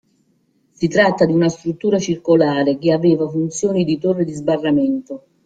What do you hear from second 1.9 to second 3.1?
circolare che